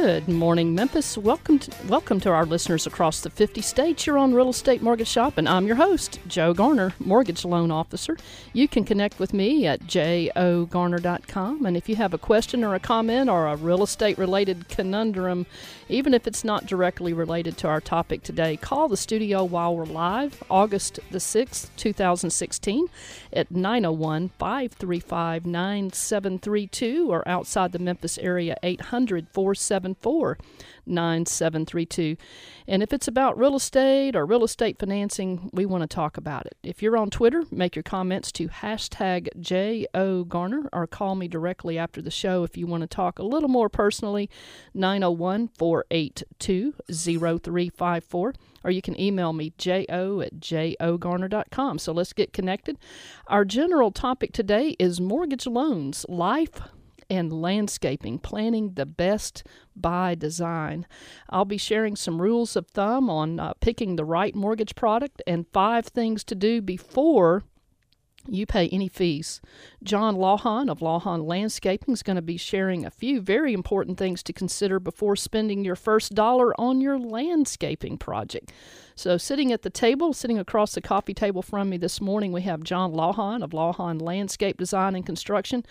[0.00, 1.18] Good morning, Memphis.
[1.18, 4.06] Welcome to, welcome to our listeners across the 50 states.
[4.06, 8.16] You're on Real Estate Mortgage Shop, and I'm your host, Joe Garner, Mortgage Loan Officer.
[8.52, 12.80] You can connect with me at jogarner.com, and if you have a question or a
[12.80, 15.46] comment or a real estate related conundrum,
[15.88, 19.84] even if it's not directly related to our topic today, call the studio while we're
[19.84, 22.86] live, August the 6th, 2016,
[23.32, 30.38] at 901 535 9732, or outside the Memphis area, 800 470 874
[30.86, 32.16] 9732.
[32.66, 36.46] And if it's about real estate or real estate financing, we want to talk about
[36.46, 36.56] it.
[36.62, 40.24] If you're on Twitter, make your comments to hashtag J.O.
[40.24, 43.48] Garner or call me directly after the show if you want to talk a little
[43.48, 44.30] more personally,
[44.74, 48.34] 901 482 0354
[48.64, 51.78] or you can email me jo at jogarner.com.
[51.78, 52.78] So let's get connected.
[53.26, 56.60] Our general topic today is mortgage loans, life
[57.10, 59.42] and landscaping, planning the best
[59.74, 60.86] by design.
[61.30, 65.46] I'll be sharing some rules of thumb on uh, picking the right mortgage product and
[65.52, 67.44] five things to do before
[68.28, 69.40] you pay any fees.
[69.82, 74.22] John Lawhon of Lawhon Landscaping is going to be sharing a few very important things
[74.24, 78.52] to consider before spending your first dollar on your landscaping project.
[78.94, 82.42] So, sitting at the table, sitting across the coffee table from me this morning, we
[82.42, 85.64] have John Lawhon of Lawhon Landscape Design and Construction.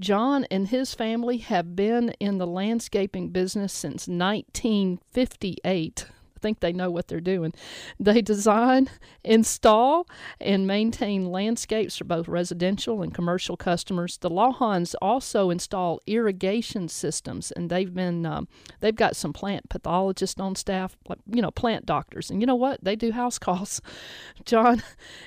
[0.00, 6.06] John and his family have been in the landscaping business since 1958
[6.42, 7.54] think they know what they're doing.
[7.98, 8.90] They design,
[9.24, 10.06] install,
[10.40, 14.18] and maintain landscapes for both residential and commercial customers.
[14.18, 18.48] The Lawhons also install irrigation systems, and they've been um,
[18.80, 20.96] they've got some plant pathologists on staff,
[21.30, 23.80] you know plant doctors, and you know what they do house calls.
[24.44, 24.82] John,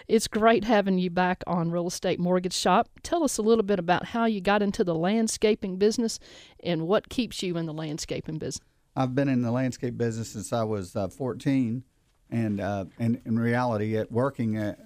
[0.07, 2.89] it's great having you back on Real Estate Mortgage Shop.
[3.01, 6.19] Tell us a little bit about how you got into the landscaping business
[6.61, 8.61] and what keeps you in the landscaping business.
[8.95, 11.83] I've been in the landscape business since I was uh, 14,
[12.31, 14.79] and uh, in reality, at working at,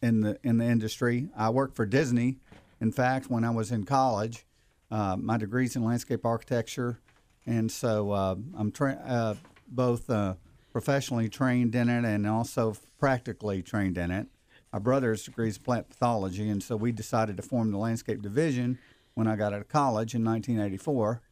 [0.00, 2.38] in the in the industry, I worked for Disney.
[2.80, 4.46] In fact, when I was in college,
[4.90, 7.00] uh, my degree's in landscape architecture,
[7.46, 9.34] and so uh, I'm tra- uh,
[9.66, 10.34] both uh,
[10.72, 14.28] professionally trained in it and also practically trained in it.
[14.72, 18.78] My brother's degree is plant pathology, and so we decided to form the landscape division
[19.14, 21.22] when I got out of college in 1984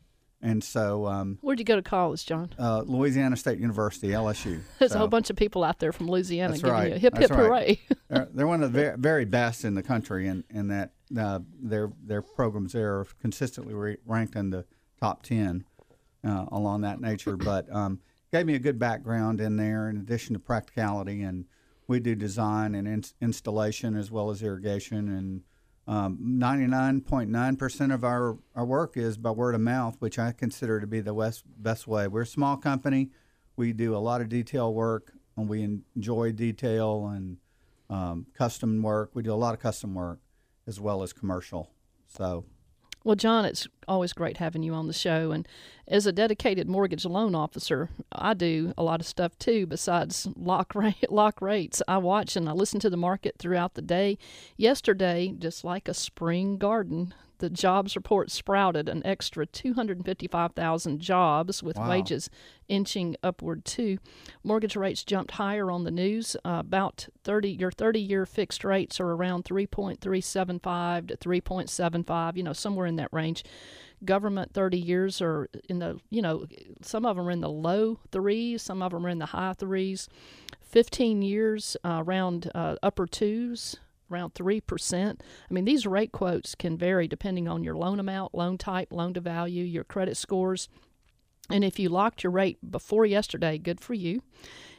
[0.42, 2.50] and so, um, where'd you go to college, John?
[2.58, 4.60] Uh, Louisiana State University, LSU.
[4.78, 6.88] There's so, a whole bunch of people out there from Louisiana giving right.
[6.91, 7.80] you a hip that's hip right.
[8.10, 8.26] hooray.
[8.34, 11.41] they're, one of the very, very, best in the country, and in, in that uh,
[11.60, 14.66] their their programs there are consistently re- ranked in the
[15.00, 15.64] top ten
[16.26, 17.36] uh, along that nature.
[17.47, 21.47] But um, gave me a good background in there, in addition to practicality, and
[21.88, 25.42] we do design and in- installation as well as irrigation and
[25.88, 30.86] 99.9% um, of our, our work is by word of mouth, which I consider to
[30.86, 32.08] be the best, best way.
[32.08, 33.10] We're a small company.
[33.56, 37.36] We do a lot of detail work, and we enjoy detail and
[37.88, 39.10] um, custom work.
[39.14, 40.20] We do a lot of custom work
[40.66, 41.70] as well as commercial.
[42.08, 42.44] So
[43.06, 45.31] well, John, it's always great having you on the show.
[45.31, 45.47] And
[45.87, 50.75] as a dedicated mortgage loan officer, I do a lot of stuff too besides lock
[50.75, 51.81] rate, lock rates.
[51.87, 54.19] I watch and I listen to the market throughout the day.
[54.56, 61.76] Yesterday, just like a spring garden, the jobs report sprouted an extra 255,000 jobs with
[61.76, 61.88] wow.
[61.88, 62.30] wages
[62.69, 63.98] inching upward too.
[64.42, 66.36] Mortgage rates jumped higher on the news.
[66.44, 72.86] Uh, about 30 your 30-year fixed rates are around 3.375 to 3.75, you know, somewhere
[72.86, 73.44] in that range.
[74.04, 76.47] Government 30 years are in the, you know,
[76.82, 79.54] some of them are in the low 3s, some of them are in the high
[79.56, 80.08] 3s.
[80.62, 83.76] 15 years uh, around uh, upper 2s
[84.11, 85.21] around 3%.
[85.21, 89.15] I mean, these rate quotes can vary depending on your loan amount, loan type, loan
[89.15, 90.69] to value, your credit scores.
[91.51, 94.22] And if you locked your rate before yesterday, good for you.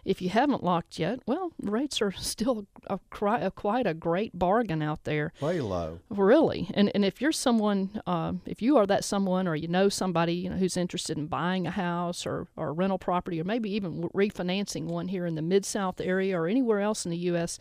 [0.04, 4.82] If you haven't locked yet, well, rates are still a, a, quite a great bargain
[4.82, 5.34] out there.
[5.42, 6.00] Way low.
[6.10, 6.70] Really.
[6.74, 10.34] And and if you're someone, uh, if you are that someone, or you know somebody
[10.34, 13.70] you know, who's interested in buying a house or, or a rental property, or maybe
[13.72, 17.60] even refinancing one here in the Mid South area or anywhere else in the U.S.,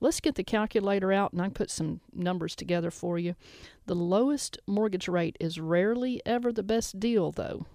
[0.00, 3.34] Let's get the calculator out and I put some numbers together for you.
[3.86, 7.66] The lowest mortgage rate is rarely ever the best deal, though.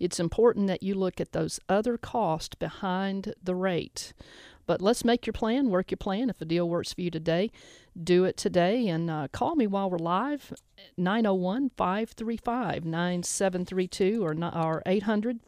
[0.00, 4.12] It's important that you look at those other costs behind the rate.
[4.66, 7.50] But let's make your plan, work your plan if a deal works for you today.
[8.02, 10.52] do it today and uh, call me while we're live
[10.96, 15.40] 901 535 9732 or 800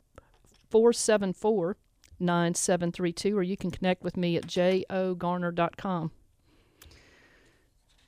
[0.70, 1.76] 474
[2.18, 6.10] 9732 or you can connect with me at jogarner.com.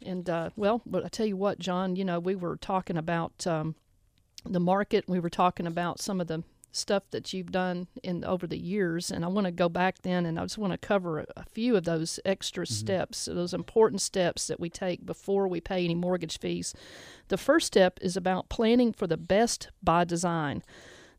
[0.05, 3.47] And uh, well, but I tell you what, John, you know, we were talking about
[3.47, 3.75] um,
[4.45, 5.05] the market.
[5.09, 9.11] We were talking about some of the stuff that you've done in over the years,
[9.11, 11.45] and I want to go back then, and I just want to cover a, a
[11.45, 12.75] few of those extra mm-hmm.
[12.75, 16.75] steps, those important steps that we take before we pay any mortgage fees.
[17.29, 20.63] The first step is about planning for the best by design.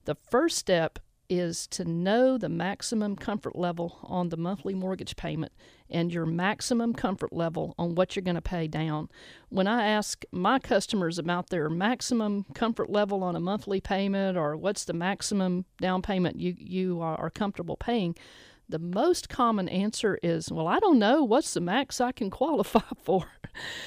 [0.05, 5.51] The first step is to know the maximum comfort level on the monthly mortgage payment
[5.89, 9.09] and your maximum comfort level on what you're going to pay down.
[9.49, 14.55] When I ask my customers about their maximum comfort level on a monthly payment or
[14.55, 18.15] what's the maximum down payment you, you are comfortable paying,
[18.69, 21.23] the most common answer is, Well, I don't know.
[21.23, 23.25] What's the max I can qualify for?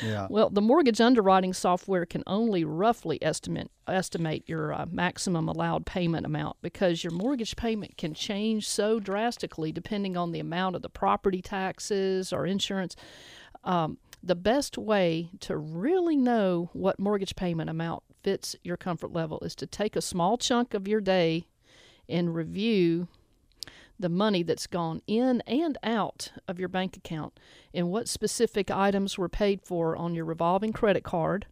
[0.05, 0.27] Yeah.
[0.29, 6.25] Well, the mortgage underwriting software can only roughly estimate estimate your uh, maximum allowed payment
[6.27, 10.89] amount because your mortgage payment can change so drastically depending on the amount of the
[10.89, 12.97] property taxes or insurance.
[13.65, 19.39] Um, the best way to really know what mortgage payment amount fits your comfort level
[19.41, 21.47] is to take a small chunk of your day
[22.09, 23.09] and review
[24.01, 27.39] the money that's gone in and out of your bank account
[27.75, 31.47] and what specific items were paid for on your revolving credit card.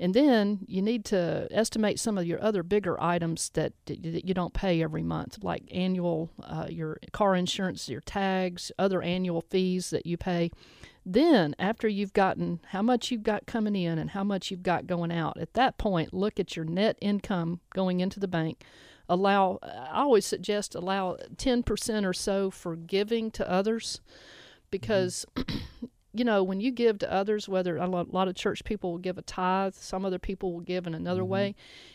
[0.00, 4.32] And then you need to estimate some of your other bigger items that, that you
[4.32, 9.90] don't pay every month, like annual, uh, your car insurance, your tags, other annual fees
[9.90, 10.50] that you pay.
[11.04, 14.86] Then, after you've gotten how much you've got coming in and how much you've got
[14.86, 18.62] going out, at that point, look at your net income going into the bank
[19.08, 24.00] allow i always suggest allow 10% or so for giving to others
[24.70, 25.86] because mm-hmm.
[26.14, 29.18] you know when you give to others whether a lot of church people will give
[29.18, 31.30] a tithe some other people will give in another mm-hmm.
[31.30, 31.54] way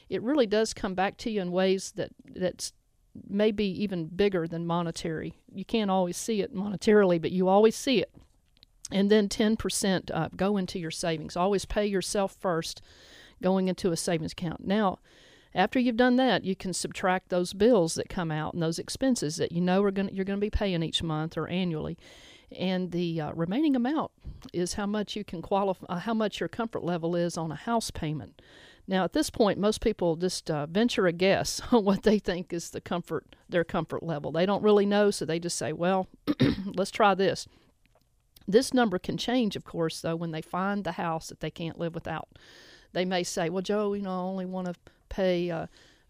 [0.10, 2.74] it really does come back to you in ways that that's
[3.30, 8.00] maybe even bigger than monetary you can't always see it monetarily but you always see
[8.00, 8.12] it
[8.92, 12.81] and then 10% uh, go into your savings always pay yourself first
[13.42, 14.98] going into a savings account now
[15.55, 19.35] after you've done that, you can subtract those bills that come out and those expenses
[19.38, 21.97] that you know are going you're going to be paying each month or annually.
[22.51, 24.11] And the uh, remaining amount
[24.51, 27.55] is how much you can qualify, uh, how much your comfort level is on a
[27.55, 28.41] house payment.
[28.88, 32.51] Now, at this point, most people just uh, venture a guess on what they think
[32.51, 34.31] is the comfort, their comfort level.
[34.31, 36.07] They don't really know, so they just say, "Well,
[36.65, 37.47] let's try this."
[38.45, 41.79] This number can change, of course, though, when they find the house that they can't
[41.79, 42.27] live without.
[42.91, 44.75] They may say, "Well, Joe, you know, I only want to
[45.13, 45.68] pay, uh,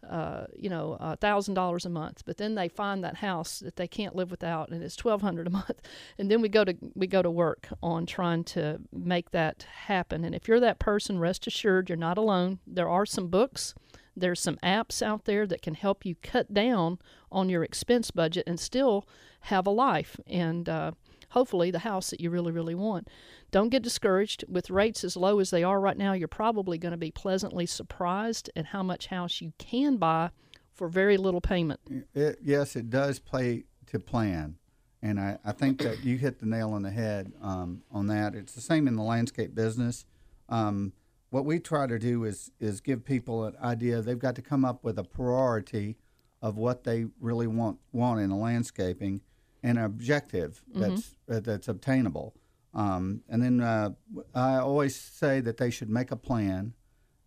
[0.08, 2.22] uh, you know, a thousand dollars a month.
[2.24, 5.46] But then they find that house that they can't live without, and it's twelve hundred
[5.46, 5.80] a month.
[6.18, 10.24] And then we go to we go to work on trying to make that happen.
[10.24, 12.58] And if you're that person, rest assured you're not alone.
[12.66, 13.74] There are some books.
[14.16, 16.98] There's some apps out there that can help you cut down
[17.32, 19.08] on your expense budget and still
[19.40, 20.20] have a life.
[20.26, 20.92] And uh,
[21.34, 23.08] hopefully the house that you really, really want.
[23.50, 24.44] Don't get discouraged.
[24.48, 27.66] With rates as low as they are right now, you're probably going to be pleasantly
[27.66, 30.30] surprised at how much house you can buy
[30.72, 31.80] for very little payment.
[32.14, 34.56] It, yes, it does play to plan.
[35.02, 38.34] And I, I think that you hit the nail on the head um, on that.
[38.34, 40.06] It's the same in the landscape business.
[40.48, 40.92] Um,
[41.30, 44.00] what we try to do is is give people an idea.
[44.00, 45.96] They've got to come up with a priority
[46.40, 49.20] of what they really want want in landscaping, and
[49.64, 50.80] an objective mm-hmm.
[50.82, 52.34] that's uh, that's obtainable.
[52.74, 53.90] Um, and then uh,
[54.34, 56.74] I always say that they should make a plan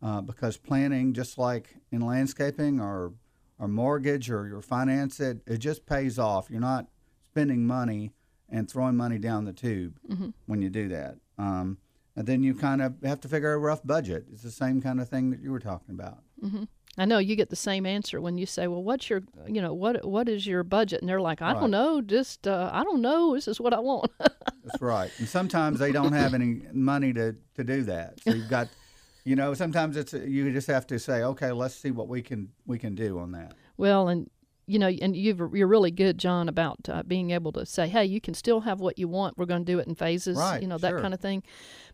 [0.02, 3.14] uh, because planning, just like in landscaping or
[3.60, 6.48] or mortgage or your finance, it, it just pays off.
[6.50, 6.88] You're not
[7.26, 8.14] spending money
[8.50, 10.30] and throwing money down the tube mm-hmm.
[10.46, 11.16] when you do that.
[11.40, 11.80] Um,
[12.16, 14.26] and then you kind of have to figure a rough budget.
[14.32, 16.20] It's the same kind of thing that you were talking about.
[16.44, 16.64] Mm-hmm.
[16.98, 19.74] I know you get the same answer when you say, "Well, what's your, you know,
[19.74, 21.60] what what is your budget?" And they're like, "I right.
[21.60, 23.36] don't know, just uh, I don't know.
[23.36, 25.12] This is what I want." That's right.
[25.20, 28.22] And sometimes they don't have any money to to do that.
[28.24, 28.68] So you've got,
[29.24, 32.50] you know, sometimes it's you just have to say, "Okay, let's see what we can
[32.66, 34.30] we can do on that." Well, and
[34.68, 38.06] you know, and you are really good, John, about uh, being able to say, "Hey,
[38.06, 39.38] you can still have what you want.
[39.38, 41.00] We're going to do it in phases." Right, you know that sure.
[41.00, 41.42] kind of thing.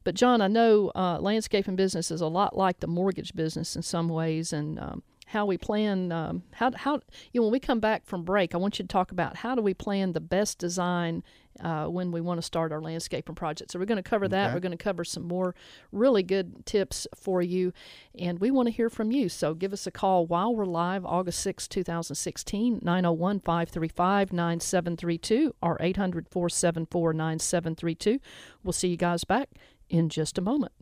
[0.04, 3.84] But John, I know uh, landscaping business is a lot like the mortgage business in
[3.84, 7.00] some ways, and um, how we plan um, how how
[7.32, 9.56] you know when we come back from break i want you to talk about how
[9.56, 11.24] do we plan the best design
[11.62, 14.48] uh, when we want to start our landscaping project so we're going to cover that
[14.48, 14.56] okay.
[14.56, 15.56] we're going to cover some more
[15.92, 17.74] really good tips for you
[18.18, 21.06] and we want to hear from you so give us a call while we're live
[21.06, 28.20] august 6 2016 901-535-9732 or 800-474-9732
[28.64, 29.50] we'll see you guys back
[29.94, 30.74] in just a moment.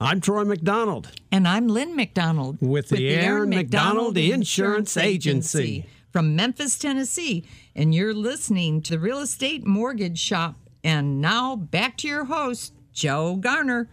[0.00, 1.12] I'm Troy McDonald.
[1.30, 2.58] And I'm Lynn McDonald.
[2.60, 5.86] With, the, Aaron McDonald, Insurance Agency.
[6.10, 7.44] From Memphis, Tennessee.
[7.74, 10.56] And you're listening to the Real Estate Mortgage Shop.
[10.82, 13.88] And now back to your host, Joe Garner.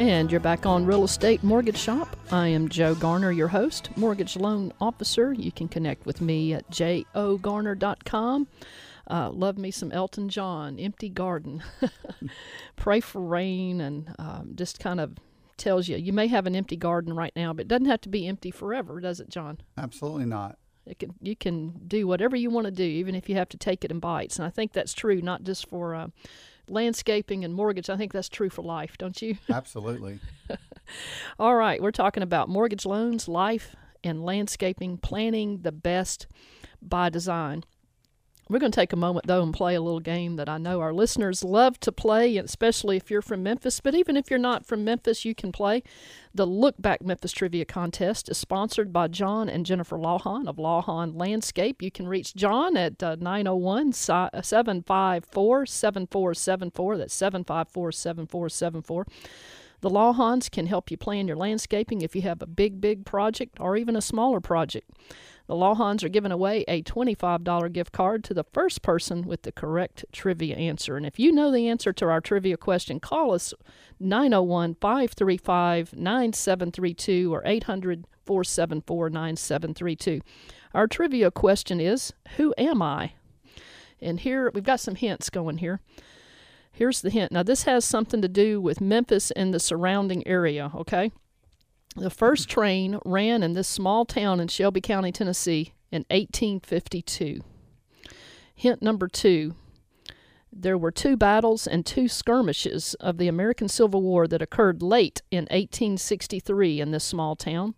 [0.00, 2.16] And you're back on Real Estate Mortgage Shop.
[2.32, 5.34] I am Joe Garner, your host, mortgage loan officer.
[5.34, 8.48] You can connect with me at jogarner.com.
[9.10, 11.62] Uh, love me some Elton John, Empty Garden.
[12.76, 15.18] Pray for rain, and um, just kind of
[15.58, 18.08] tells you you may have an empty garden right now, but it doesn't have to
[18.08, 19.58] be empty forever, does it, John?
[19.76, 20.56] Absolutely not.
[20.86, 23.58] It can, you can do whatever you want to do, even if you have to
[23.58, 24.38] take it in bites.
[24.38, 25.94] And I think that's true, not just for.
[25.94, 26.08] Uh,
[26.70, 27.90] landscaping and mortgage.
[27.90, 29.36] I think that's true for life, don't you?
[29.50, 30.20] Absolutely.
[31.38, 36.26] All right, we're talking about mortgage loans, life, and landscaping, planning the best
[36.82, 37.64] by design.
[38.50, 40.80] We're going to take a moment, though, and play a little game that I know
[40.80, 43.78] our listeners love to play, especially if you're from Memphis.
[43.78, 45.84] But even if you're not from Memphis, you can play.
[46.34, 51.16] The Look Back Memphis Trivia Contest is sponsored by John and Jennifer Lawhon of Lawhon
[51.16, 51.80] Landscape.
[51.80, 56.96] You can reach John at uh, 901 754 7474.
[56.96, 59.06] That's 754 7474.
[59.80, 63.58] The Lawhons can help you plan your landscaping if you have a big, big project
[63.60, 64.90] or even a smaller project.
[65.50, 69.50] The Lawhons are giving away a $25 gift card to the first person with the
[69.50, 70.96] correct trivia answer.
[70.96, 73.52] And if you know the answer to our trivia question, call us
[73.98, 80.20] 901 535 9732 or 800 474 9732.
[80.72, 83.14] Our trivia question is Who am I?
[84.00, 85.80] And here we've got some hints going here.
[86.70, 87.32] Here's the hint.
[87.32, 91.10] Now, this has something to do with Memphis and the surrounding area, okay?
[91.96, 97.40] The first train ran in this small town in Shelby County, Tennessee in 1852.
[98.54, 99.54] Hint number two
[100.52, 105.22] there were two battles and two skirmishes of the American Civil War that occurred late
[105.30, 107.74] in 1863 in this small town.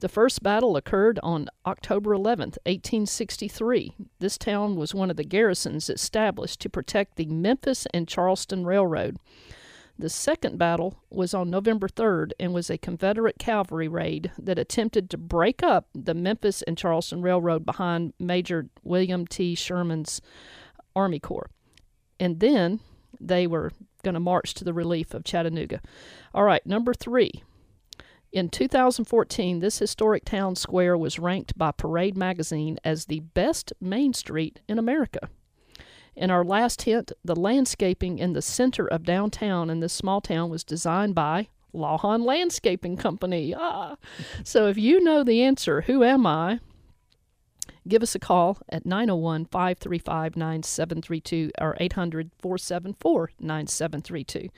[0.00, 3.94] The first battle occurred on October 11, 1863.
[4.20, 9.18] This town was one of the garrisons established to protect the Memphis and Charleston Railroad.
[9.96, 15.08] The second battle was on November 3rd and was a Confederate cavalry raid that attempted
[15.10, 19.54] to break up the Memphis and Charleston Railroad behind Major William T.
[19.54, 20.20] Sherman's
[20.96, 21.50] Army Corps.
[22.18, 22.80] And then
[23.20, 23.70] they were
[24.02, 25.80] going to march to the relief of Chattanooga.
[26.34, 27.42] All right, number three.
[28.32, 34.12] In 2014, this historic town square was ranked by Parade magazine as the best main
[34.12, 35.28] street in America.
[36.16, 40.48] In our last hint, the landscaping in the center of downtown in this small town
[40.50, 43.54] was designed by Lawhon Landscaping Company.
[43.56, 43.96] Ah.
[44.44, 46.60] So if you know the answer, who am I?
[47.86, 54.48] Give us a call at 901 535 9732 or 800 474 9732.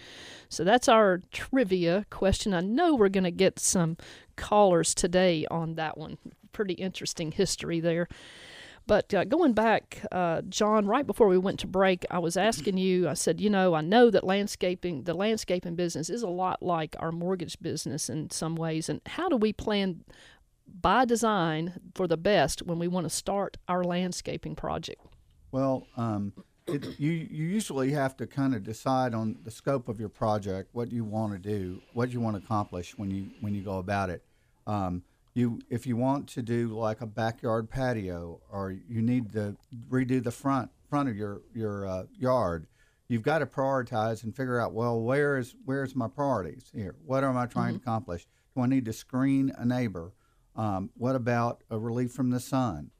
[0.48, 2.54] So that's our trivia question.
[2.54, 3.96] I know we're going to get some
[4.36, 6.18] callers today on that one.
[6.52, 8.06] Pretty interesting history there.
[8.86, 12.78] But uh, going back, uh, John, right before we went to break, I was asking
[12.78, 13.08] you.
[13.08, 16.94] I said, you know, I know that landscaping, the landscaping business, is a lot like
[17.00, 18.88] our mortgage business in some ways.
[18.88, 20.04] And how do we plan
[20.80, 25.02] by design for the best when we want to start our landscaping project?
[25.50, 26.32] Well, um,
[26.66, 30.70] it, you you usually have to kind of decide on the scope of your project,
[30.72, 33.78] what you want to do, what you want to accomplish when you when you go
[33.78, 34.22] about it.
[34.66, 35.02] Um,
[35.36, 39.56] you if you want to do like a backyard patio or you need to
[39.90, 42.66] redo the front front of your your uh, yard
[43.08, 46.96] you've got to prioritize and figure out well where is where's my priorities here?
[47.04, 47.76] What am i trying mm-hmm.
[47.76, 48.26] to accomplish?
[48.54, 50.12] Do i need to screen a neighbor?
[50.56, 52.90] Um, what about a relief from the sun?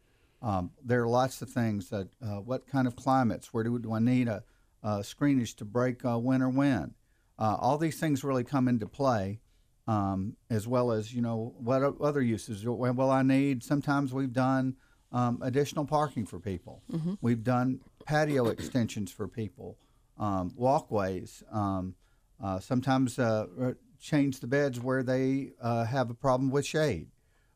[0.43, 3.53] Um, there are lots of things that uh, what kind of climates?
[3.53, 4.45] Where do, do i need a,
[4.83, 6.95] a screenage to break uh, winter wind?
[7.39, 9.41] Uh, all these things really come into play
[9.87, 12.65] um, as well as you know what other uses.
[12.67, 13.63] Well, I need.
[13.63, 14.77] Sometimes we've done
[15.13, 16.83] um, additional parking for people.
[16.93, 17.15] Mm-hmm.
[17.21, 19.79] We've done patio extensions for people,
[20.19, 21.43] um, walkways.
[21.53, 21.95] Um,
[22.43, 27.09] uh, sometimes uh, uh, change the beds where they uh, have a problem with shade.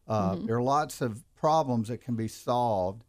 [0.09, 0.47] Uh, mm-hmm.
[0.47, 3.05] There are lots of problems that can be solved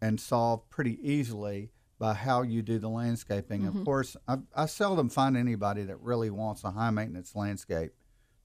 [0.00, 3.64] and solved pretty easily by how you do the landscaping.
[3.66, 7.92] Of course, I, I seldom find anybody that really wants a high maintenance landscape.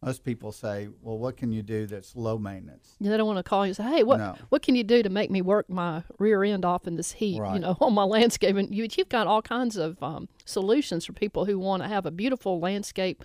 [0.03, 3.37] Most people say, "Well, what can you do that's low maintenance?" Yeah, They don't want
[3.37, 4.35] to call you and say, "Hey, what No.
[4.49, 7.35] what can you do to make me work my rear end off in this heat?"
[7.37, 8.71] You know, on my landscaping.
[8.71, 12.11] You, you've got all kinds of um, solutions for people who want to have a
[12.11, 13.23] beautiful landscape,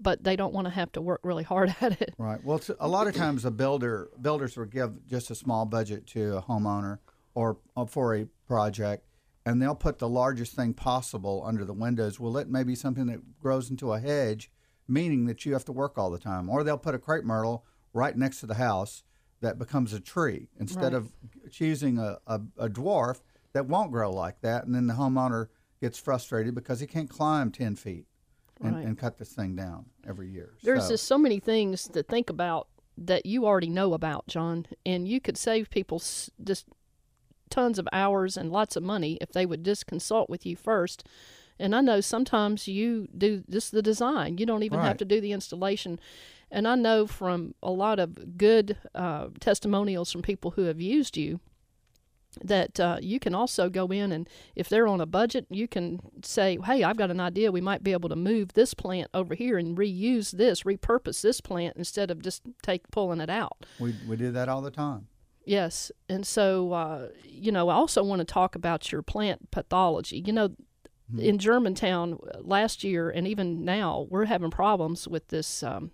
[0.00, 2.14] but they don't want to have to work really hard at it.
[2.16, 2.42] Right.
[2.42, 6.38] Well, a lot of times a builder builders will give just a small budget to
[6.38, 6.98] a homeowner
[7.34, 9.04] or, or for a project,
[9.44, 12.18] and they'll put the largest thing possible under the windows.
[12.18, 14.50] Well, it may be something that grows into a hedge,
[14.88, 17.64] meaning that you have to work all the time, or they'll put a crepe myrtle
[17.92, 19.02] right next to the house
[19.40, 20.94] that becomes a tree instead Right.
[20.94, 21.12] of
[21.50, 23.20] choosing a, a, a dwarf
[23.52, 25.48] that won't grow like that, and then the homeowner
[25.80, 28.06] gets frustrated because he can't climb ten feet.
[28.62, 28.86] And, Right.
[28.86, 30.54] and cut this thing down every year.
[30.62, 34.64] There's So- just so many things to think about that you already know about, John,
[34.86, 35.98] and you could save people
[36.42, 36.64] just
[37.50, 41.06] tons of hours and lots of money if they would just consult with you first.
[41.58, 44.38] And I know sometimes you do just the design.
[44.38, 45.98] You don't even have to do the installation.
[46.50, 51.16] And I know from a lot of good uh, testimonials from people who have used
[51.16, 51.40] you
[52.42, 56.00] that uh, you can also go in and if they're on a budget, you can
[56.22, 57.50] say, "Hey, I've got an idea.
[57.50, 61.40] We might be able to move this plant over here and reuse this, repurpose this
[61.40, 65.08] plant instead of just take pulling it out." We, we do that all the time.
[65.44, 70.22] Yes, and so uh, you know, I also want to talk about your plant pathology.
[70.26, 70.50] You know,
[71.16, 75.90] in Germantown uh, last year and even now, we're having problems with this um,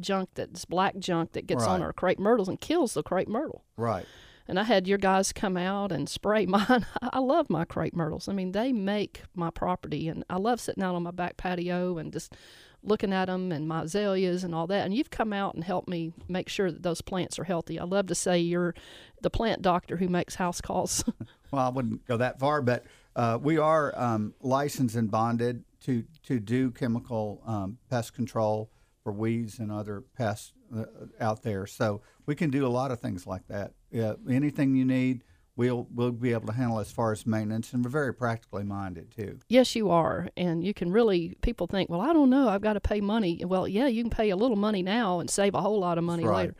[0.00, 3.64] junk that's black junk that gets on our crepe myrtles and kills the crepe myrtle.
[3.76, 4.06] Right.
[4.46, 6.86] And I had your guys come out and spray mine.
[7.02, 8.28] I love my crepe myrtles.
[8.28, 11.98] I mean, they make my property, and I love sitting out on my back patio
[11.98, 12.34] and just
[12.82, 14.84] looking at them and my azaleas and all that.
[14.84, 17.78] And you've come out and helped me make sure that those plants are healthy.
[17.78, 18.74] I love to say you're
[19.22, 21.04] the plant doctor who makes house calls.
[21.50, 22.84] Well, I wouldn't go that far, but
[23.16, 28.70] uh, we are um, licensed and bonded to to do chemical um, pest control
[29.02, 30.84] for weeds and other pests uh,
[31.20, 31.66] out there.
[31.66, 33.72] So we can do a lot of things like that.
[33.90, 35.22] Yeah, anything you need,
[35.56, 39.10] we'll we'll be able to handle as far as maintenance, and we're very practically minded
[39.10, 39.38] too.
[39.48, 40.28] yes, you are.
[40.36, 43.42] And you can really, people think, well, I don't know, I've got to pay money.
[43.44, 46.04] Well, yeah, you can pay a little money now and save a whole lot of
[46.04, 46.36] money right.
[46.36, 46.56] later.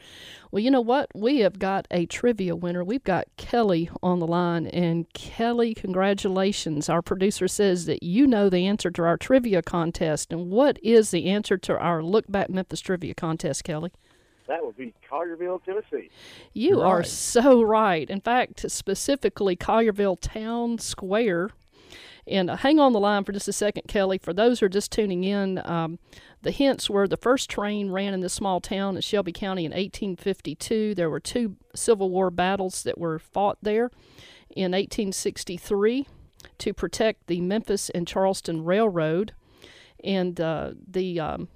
[0.50, 1.10] Well, you know what?
[1.14, 2.84] We have got a trivia winner.
[2.84, 4.68] We've got Kelly on the line.
[4.68, 6.88] And Kelly, congratulations.
[6.88, 10.32] Our producer says that you know the answer to our trivia contest.
[10.32, 13.90] And what is the answer to our Look Back Memphis trivia contest, Kelly?
[14.46, 16.10] That would be Collierville, Tennessee.
[16.52, 18.08] You are so right.
[18.08, 21.50] In fact, specifically Collierville Town Square.
[22.26, 24.18] And uh, hang on the line for just a second, Kelly.
[24.18, 25.98] For those who are just tuning in, um,
[26.42, 29.72] the hints were the first train ran in this small town in Shelby County in
[29.72, 30.94] 1852.
[30.94, 33.90] There were two Civil War battles that were fought there
[34.50, 36.06] in 1863
[36.58, 39.32] to protect the Memphis and Charleston Railroad.
[40.02, 41.48] And uh, the um,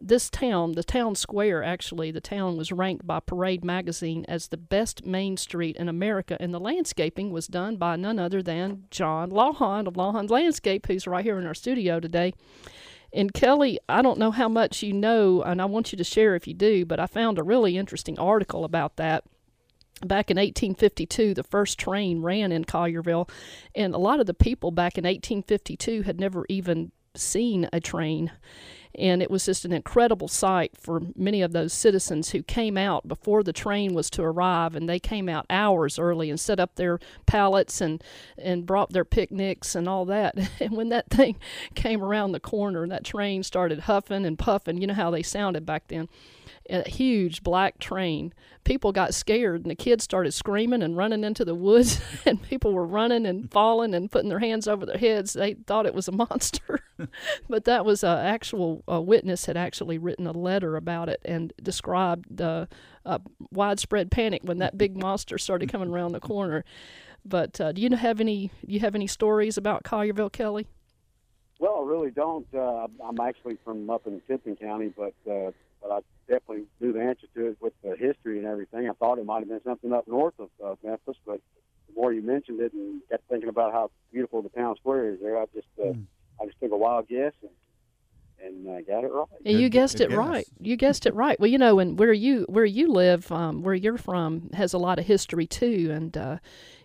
[0.00, 4.56] this town, the town square, actually, the town was ranked by Parade magazine as the
[4.56, 9.30] best main street in America, and the landscaping was done by none other than John
[9.30, 12.32] Lawhon of Lawhon Landscape, who's right here in our studio today.
[13.12, 16.34] And Kelly, I don't know how much you know, and I want you to share
[16.34, 19.24] if you do, but I found a really interesting article about that.
[20.02, 23.28] Back in 1852, the first train ran in Collierville,
[23.74, 28.30] and a lot of the people back in 1852 had never even seen a train.
[28.94, 33.06] And it was just an incredible sight for many of those citizens who came out
[33.06, 36.74] before the train was to arrive, and they came out hours early and set up
[36.74, 38.02] their pallets and,
[38.36, 40.36] and brought their picnics and all that.
[40.60, 41.36] And when that thing
[41.74, 44.80] came around the corner, that train started huffing and puffing.
[44.80, 46.08] You know how they sounded back then
[46.70, 48.32] a huge black train.
[48.64, 52.72] People got scared, and the kids started screaming and running into the woods, and people
[52.72, 55.32] were running and falling and putting their hands over their heads.
[55.32, 56.80] They thought it was a monster,
[57.48, 61.52] but that was an actual a witness had actually written a letter about it and
[61.62, 62.68] described the
[63.04, 63.18] uh,
[63.50, 66.64] widespread panic when that big monster started coming around the corner.
[67.24, 68.50] But uh, do you have any?
[68.66, 70.66] Do you have any stories about Collierville, Kelly?
[71.58, 72.46] Well, I really don't.
[72.54, 75.50] Uh, I'm actually from up in Tipton County, but uh,
[75.82, 78.88] but I definitely knew the answer to it with the history and everything.
[78.88, 81.40] I thought it might have been something up north of uh, Memphis, but
[81.88, 85.20] the more you mentioned it and kept thinking about how beautiful the town square is
[85.20, 85.90] there, I just uh,
[86.40, 87.50] I just took a wild guess and
[88.42, 89.26] and I got it right.
[89.44, 90.46] And you Good- guessed good it right.
[90.60, 91.38] You guessed it right.
[91.38, 94.78] Well, you know, and where you where you live, um, where you're from, has a
[94.78, 95.90] lot of history too.
[95.92, 96.38] And uh,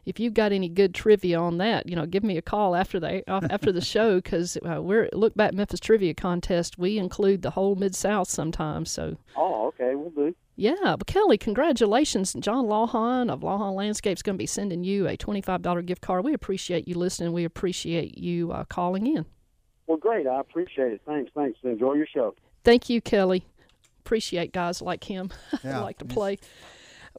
[0.05, 2.99] if you've got any good trivia on that, you know, give me a call after
[2.99, 6.77] the after the show because uh, we're look back Memphis trivia contest.
[6.77, 8.91] We include the whole mid South sometimes.
[8.91, 10.35] So Oh, okay, we'll do.
[10.55, 12.33] yeah, but Kelly, congratulations.
[12.39, 15.81] John Lawhon of Lawhon Landscape is going to be sending you a twenty five dollar
[15.81, 16.23] gift card.
[16.23, 17.33] We appreciate you listening.
[17.33, 19.25] We appreciate you uh, calling in.
[19.87, 20.25] Well, great.
[20.27, 21.01] I appreciate it.
[21.05, 21.31] Thanks.
[21.35, 21.59] Thanks.
[21.63, 22.35] Enjoy your show.
[22.63, 23.45] Thank you, Kelly.
[23.99, 25.29] Appreciate guys like him.
[25.63, 26.37] Yeah, like to he's- play.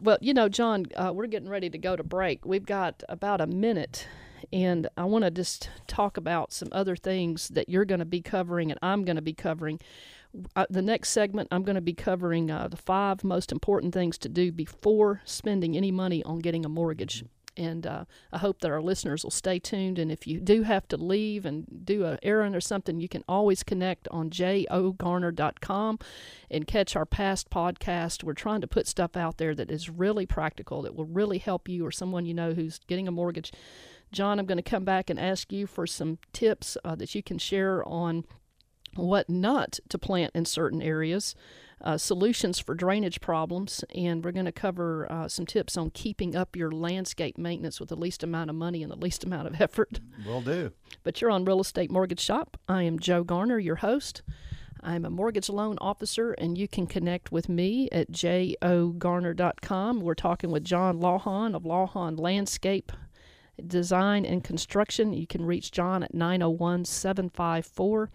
[0.01, 2.45] Well, you know, John, uh, we're getting ready to go to break.
[2.45, 4.07] We've got about a minute,
[4.53, 8.21] and I want to just talk about some other things that you're going to be
[8.21, 9.81] covering and I'm going to be covering.
[10.55, 14.19] Uh, the next segment, I'm going to be covering uh, the five most important things
[14.19, 17.25] to do before spending any money on getting a mortgage.
[17.57, 19.99] And uh, I hope that our listeners will stay tuned.
[19.99, 23.25] And if you do have to leave and do an errand or something, you can
[23.29, 25.99] always connect on jogarner.com
[26.51, 28.23] and catch our past podcast.
[28.23, 31.69] We're trying to put stuff out there that is really practical, that will really help
[31.69, 33.53] you or someone you know who's getting a mortgage.
[34.13, 37.23] John, I'm going to come back and ask you for some tips uh, that you
[37.23, 38.25] can share on
[38.95, 41.35] what not to plant in certain areas,
[41.83, 46.35] uh, solutions for drainage problems, and we're going to cover uh, some tips on keeping
[46.35, 49.61] up your landscape maintenance with the least amount of money and the least amount of
[49.61, 50.01] effort.
[50.25, 50.73] Will do.
[51.03, 52.57] But you're on Real Estate Mortgage Shop.
[52.69, 54.23] I am Joe Garner, your host.
[54.83, 60.01] I'm a mortgage loan officer, and you can connect with me at jogarner.com.
[60.01, 62.93] We're talking with John Lawhon of Lawhon Landscape
[63.67, 65.13] Design and Construction.
[65.13, 68.11] You can reach John at 901 754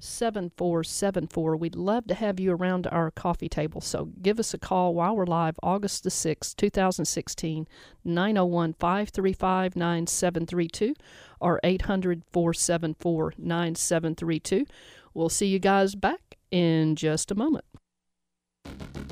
[0.00, 1.56] 7474.
[1.56, 5.16] We'd love to have you around our coffee table, so give us a call while
[5.16, 7.66] we're live August the 6th, 2016,
[8.04, 10.94] 901 535 9732
[11.40, 14.66] or 800 474 9732.
[15.14, 17.64] We'll see you guys back in just a moment.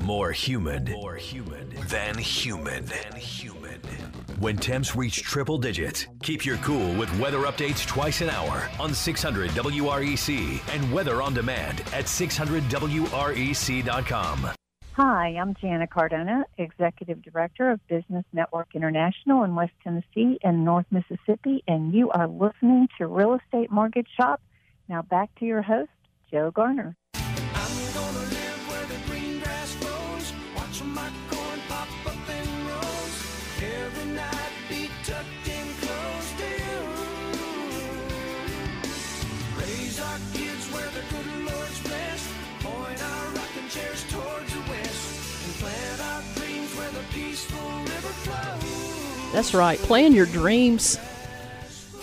[0.03, 0.89] More humid.
[0.89, 2.85] More humid than human.
[2.85, 3.60] Than human.
[4.41, 8.91] When temps reach triple digits, keep your cool with weather updates twice an hour on
[8.91, 14.51] 600 WREC and weather on demand at 600WREC.com.
[14.93, 20.87] Hi, I'm Jana Cardona, Executive Director of Business Network International in West Tennessee and North
[20.89, 24.41] Mississippi, and you are listening to Real Estate Mortgage Shop.
[24.89, 25.91] Now back to your host,
[26.31, 26.95] Joe Garner.
[49.33, 49.79] That's right.
[49.79, 50.99] Plan your dreams.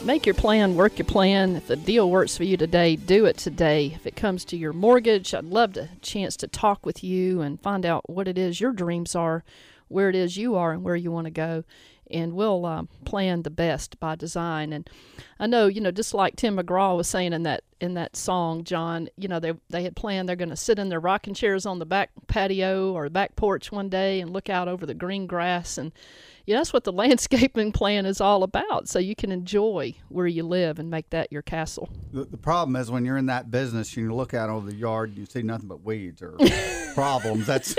[0.03, 1.57] Make your plan, work your plan.
[1.57, 3.93] If the deal works for you today, do it today.
[3.95, 7.61] If it comes to your mortgage, I'd love a chance to talk with you and
[7.61, 9.45] find out what it is your dreams are,
[9.89, 11.65] where it is you are, and where you want to go.
[12.11, 14.73] And we'll uh, plan the best by design.
[14.73, 14.89] And
[15.39, 18.65] I know, you know, just like Tim McGraw was saying in that in that song,
[18.65, 21.67] John, you know, they they had planned they're going to sit in their rocking chairs
[21.67, 25.27] on the back patio or back porch one day and look out over the green
[25.27, 25.93] grass and
[26.49, 28.89] yeah, that's what the landscaping plan is all about.
[28.89, 31.91] So you can enjoy where you live and make that your castle.
[32.13, 35.11] The, the problem is when you're in that business, you look out over the yard,
[35.11, 36.37] and you see nothing but weeds or
[36.95, 37.47] problems.
[37.47, 37.77] That's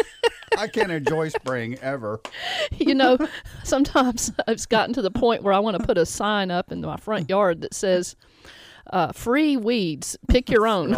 [0.55, 2.21] I can't enjoy spring ever.
[2.71, 3.17] You know,
[3.63, 6.79] sometimes it's gotten to the point where I want to put a sign up in
[6.81, 8.15] my front yard that says,
[8.91, 10.95] uh, "Free weeds, pick your own."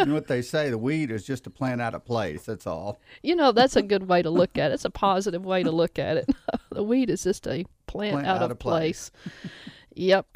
[0.00, 0.70] You know what they say?
[0.70, 2.44] The weed is just a plant out of place.
[2.44, 3.00] That's all.
[3.22, 4.74] You know, that's a good way to look at it.
[4.74, 6.30] It's a positive way to look at it.
[6.70, 9.10] the weed is just a plant, Plant out, out of place.
[9.10, 9.52] place.
[9.94, 10.26] yep.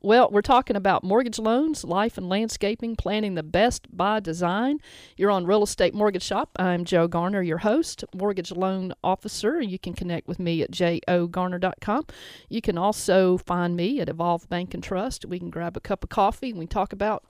[0.00, 4.78] Well, we're talking about mortgage loans, life and landscaping, planning the best by design.
[5.16, 6.50] You're on Real Estate Mortgage Shop.
[6.56, 9.60] I'm Joe Garner, your host, mortgage loan officer.
[9.60, 12.06] You can connect with me at jogarner.com.
[12.48, 15.24] You can also find me at Evolve Bank and Trust.
[15.24, 17.24] We can grab a cup of coffee and we talk about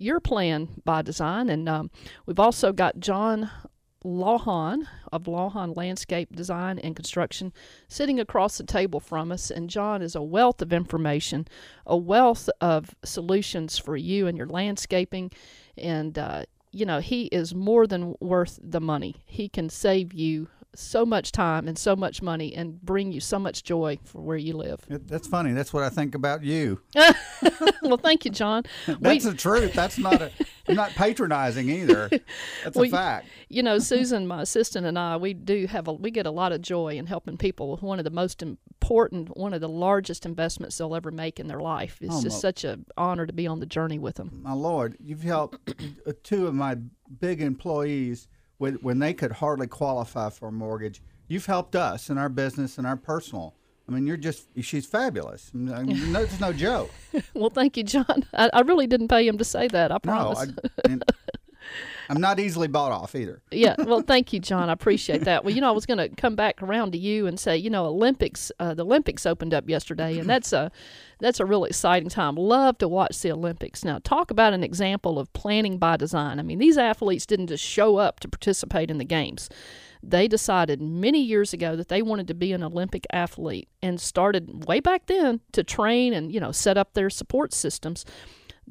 [0.00, 1.48] your plan by design.
[1.48, 1.90] And um,
[2.26, 3.50] we've also got John
[4.04, 7.52] Lawhon of Lawhon Landscape Design and Construction
[7.86, 9.50] sitting across the table from us.
[9.50, 11.46] And John is a wealth of information,
[11.86, 15.30] a wealth of solutions for you and your landscaping.
[15.76, 19.16] And, uh, you know, he is more than worth the money.
[19.26, 23.38] He can save you so much time and so much money and bring you so
[23.38, 24.80] much joy for where you live.
[24.88, 25.52] That's funny.
[25.52, 26.80] That's what I think about you.
[27.82, 28.64] well, thank you, John.
[28.86, 29.72] That's the truth.
[29.74, 30.30] That's not a.
[30.68, 32.08] I'm not patronizing either.
[32.62, 33.26] That's a fact.
[33.48, 36.52] you know, Susan, my assistant, and I, we do have a we get a lot
[36.52, 40.24] of joy in helping people with one of the most important, one of the largest
[40.26, 41.98] investments they'll ever make in their life.
[42.00, 44.40] It's Oh, just well- such an honor to be on the journey with them.
[44.44, 45.58] My Lord, you've helped
[46.06, 46.76] uh, two of my
[47.18, 48.28] big employees
[48.60, 51.00] when, when they could hardly qualify for a mortgage.
[51.28, 53.54] You've helped us in our business and our personal.
[53.88, 55.50] I mean, you're just, she's fabulous.
[55.54, 56.90] I no, it's no joke.
[57.32, 58.26] well, thank you, John.
[58.34, 59.90] I, I really didn't pay him to say that.
[59.90, 60.50] I No, promise.
[60.84, 61.02] I, and
[62.10, 63.40] I'm not easily bought off either.
[63.52, 64.68] yeah, well, thank you, John.
[64.68, 65.44] I appreciate that.
[65.44, 67.70] Well, you know, I was going to come back around to you and say, you
[67.70, 70.72] know, Olympics, uh, the Olympics opened up yesterday, and that's a
[71.20, 72.34] that's a really exciting time.
[72.34, 73.84] Love to watch the Olympics.
[73.84, 76.40] Now, talk about an example of planning by design.
[76.40, 79.48] I mean, these athletes didn't just show up to participate in the games.
[80.02, 84.66] They decided many years ago that they wanted to be an Olympic athlete and started
[84.66, 88.04] way back then to train and, you know, set up their support systems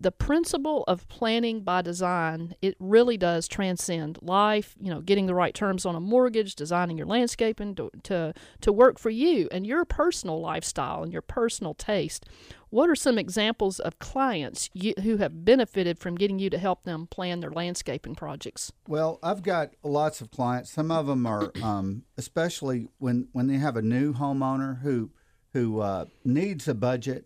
[0.02, 5.36] the principle of planning by design it really does transcend life you know getting the
[5.36, 9.68] right terms on a mortgage designing your landscaping to, to to work for you and
[9.68, 12.26] your personal lifestyle and your personal taste
[12.72, 16.84] what are some examples of clients you, who have benefited from getting you to help
[16.84, 20.72] them plan their landscaping projects Well, I've got lots of clients.
[20.72, 25.12] Some of them are, um, especially when, when they have a new homeowner who
[25.54, 27.26] who uh, needs a budget.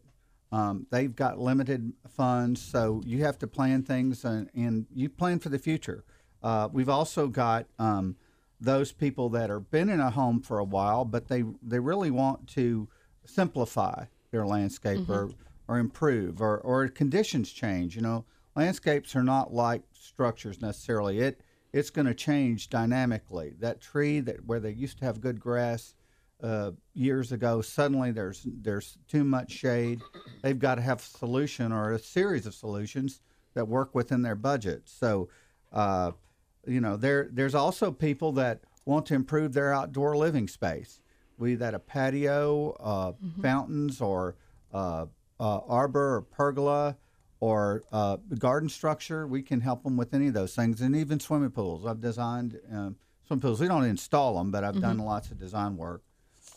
[0.54, 5.40] Um, they've got limited funds, so you have to plan things and, and you plan
[5.40, 6.04] for the future.
[6.44, 8.18] Uh, we've also got um,
[8.62, 12.12] those people that have been in a home for a while, but they they really
[12.12, 12.88] want to
[13.26, 15.32] simplify their landscape or,
[15.68, 17.96] or improve or, or conditions change.
[17.96, 21.20] You know, landscapes are not like structures necessarily.
[21.20, 23.56] It it's going to change dynamically.
[23.60, 25.96] That tree that where they used to have good grass
[26.44, 30.02] uh, years ago, suddenly there's there's too much shade.
[30.42, 33.22] They've got to have a solution or a series of solutions
[33.54, 34.84] that work within their budget.
[34.86, 35.30] So,
[35.72, 36.12] uh,
[36.68, 41.00] you know, there there's also people that want to improve their outdoor living space,
[41.42, 44.36] be that a patio, uh, fountains, or
[44.74, 45.06] uh,
[45.40, 46.98] uh, arbor or pergola
[47.40, 49.28] or uh, garden structure.
[49.28, 51.86] We can help them with any of those things, and even swimming pools.
[51.86, 53.62] I've designed um, swimming pools.
[53.62, 56.02] We don't install them, but I've done lots of design work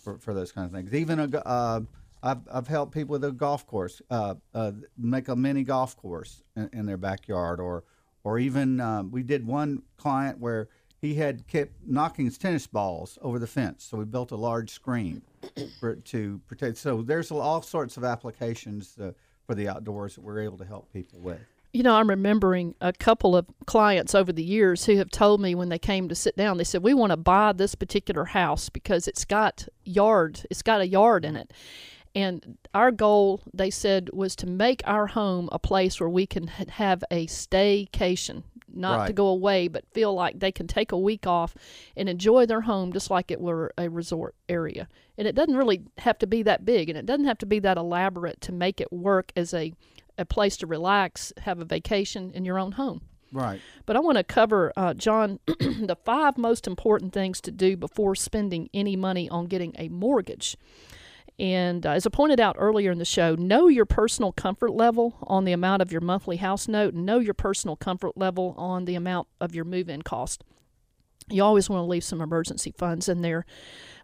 [0.07, 0.95] for, for those kind of things.
[0.95, 1.81] Even a, uh,
[2.23, 6.45] I've, I've helped people with a golf course, uh, uh, make a mini golf course
[6.55, 7.83] in, in their backyard, or
[8.23, 10.69] or even um, we did one client where
[11.01, 14.71] he had kept knocking his tennis balls over the fence, so we built a large
[14.71, 15.23] screen
[15.81, 16.77] for to protect.
[16.79, 19.13] So there's all sorts of applications uh,
[19.45, 21.41] for the outdoors that we're able to help people with.
[21.73, 25.55] You know, I'm remembering a couple of clients over the years who have told me
[25.55, 28.69] when they came to sit down, they said, We want to buy this particular house
[28.71, 31.53] because it's got yard, it's got a yard in it.
[32.15, 36.47] And our goal, they said, was to make our home a place where we can
[36.47, 41.27] have a staycation, not to go away, but feel like they can take a week
[41.27, 41.55] off
[41.95, 44.89] and enjoy their home just like it were a resort area.
[45.19, 47.59] And it doesn't really have to be that big and it doesn't have to be
[47.59, 49.75] that elaborate to make it work as a,
[50.19, 53.03] a place to relax, have a vacation in your own home.
[53.33, 53.61] Right.
[53.85, 58.15] But I want to cover, uh, John, the five most important things to do before
[58.15, 60.57] spending any money on getting a mortgage.
[61.39, 65.17] And uh, as I pointed out earlier in the show, know your personal comfort level
[65.23, 68.87] on the amount of your monthly house note, and know your personal comfort level on
[68.87, 70.45] the amount of your move in cost.
[71.29, 73.47] You always want to leave some emergency funds in there.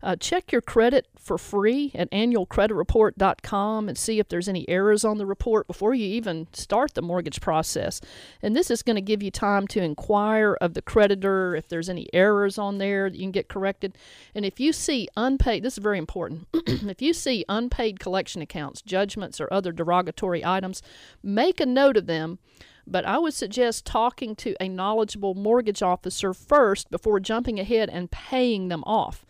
[0.02, 5.18] Uh, check your credit for free at annualcreditreport.com and see if there's any errors on
[5.18, 8.00] the report before you even start the mortgage process.
[8.42, 11.88] And this is going to give you time to inquire of the creditor if there's
[11.88, 13.96] any errors on there that you can get corrected.
[14.34, 16.48] And if you see unpaid, this is very important.
[16.54, 20.82] if you see unpaid collection accounts, judgments, or other derogatory items,
[21.22, 22.40] make a note of them
[22.86, 28.10] but I would suggest talking to a knowledgeable mortgage officer first before jumping ahead and
[28.10, 29.24] paying them off.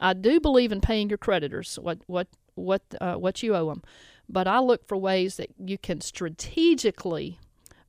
[0.00, 3.82] I do believe in paying your creditors what what what uh, what you owe them,
[4.28, 7.38] but I look for ways that you can strategically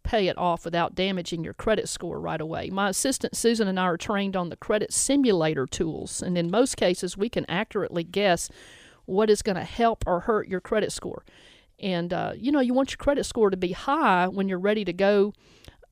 [0.04, 2.69] pay it off without damaging your credit score right away.
[2.69, 6.78] My assistant Susan and I are trained on the credit simulator tools, and in most
[6.78, 8.49] cases, we can accurately guess
[9.06, 11.23] what is going to help or hurt your credit score.
[11.80, 14.86] And uh, you know, you want your credit score to be high when you're ready
[14.86, 15.34] to go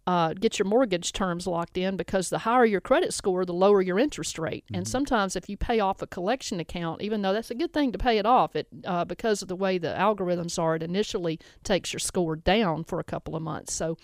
[0.06, 3.82] uh, get your mortgage terms locked in because the higher your credit score, the lower
[3.82, 4.66] your interest rate.
[4.74, 7.94] And sometimes, if you pay off a collection account, even though that's a good thing
[7.94, 11.40] to pay it off, it uh, because of the way the algorithms are, it initially
[11.64, 13.74] takes your score down for a couple of months.
[13.74, 13.98] So,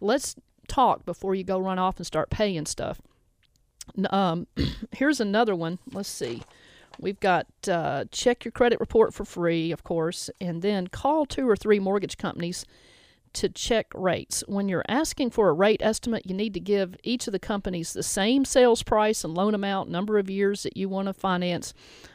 [0.00, 0.36] let's
[0.68, 3.00] talk before you go run off and start paying stuff.
[4.10, 4.46] Um,
[4.92, 5.78] here's another one.
[5.92, 6.42] Let's see.
[7.00, 11.48] We've got uh, check your credit report for free, of course, and then call two
[11.48, 12.64] or three mortgage companies
[13.34, 14.42] to check rates.
[14.46, 17.92] When you're asking for a rate estimate, you need to give each of the companies
[17.92, 21.74] the same sales price and loan amount, number of years that you want to finance.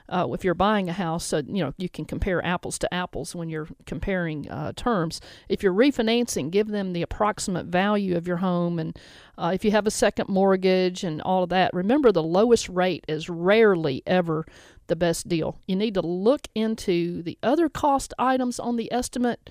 [0.10, 3.34] Uh, if you're buying a house, so you know you can compare apples to apples
[3.34, 5.22] when you're comparing uh, terms.
[5.48, 9.00] If you're refinancing, give them the approximate value of your home, and
[9.38, 11.74] uh, if you have a second mortgage and all of that.
[11.74, 14.46] Remember, the lowest rate is rarely ever
[14.88, 15.58] the best deal.
[15.68, 19.50] You need to look into the other cost items on the estimate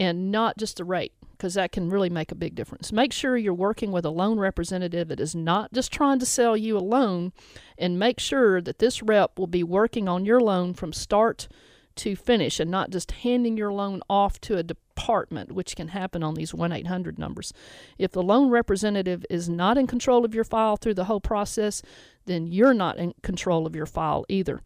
[0.00, 2.92] and not just the rate because that can really make a big difference.
[2.92, 6.54] Make sure you're working with a loan representative that is not just trying to sell
[6.54, 7.32] you a loan,
[7.78, 11.48] and make sure that this rep will be working on your loan from start
[11.96, 16.22] to finish and not just handing your loan off to a department, which can happen
[16.22, 17.54] on these 1 800 numbers.
[17.96, 21.82] If the loan representative is not in control of your file through the whole process,
[22.26, 24.60] then you're not in control of your file either.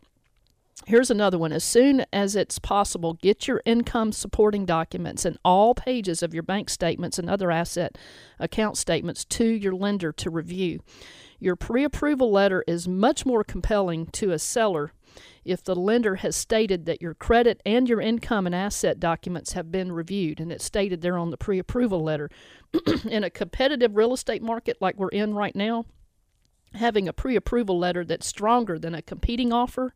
[0.87, 1.53] Here's another one.
[1.53, 6.43] As soon as it's possible, get your income supporting documents and all pages of your
[6.43, 7.97] bank statements and other asset
[8.39, 10.81] account statements to your lender to review.
[11.39, 14.93] Your pre approval letter is much more compelling to a seller
[15.45, 19.71] if the lender has stated that your credit and your income and asset documents have
[19.71, 22.29] been reviewed and it's stated there on the pre approval letter.
[23.09, 25.85] in a competitive real estate market like we're in right now,
[26.75, 29.95] having a pre-approval letter that's stronger than a competing offer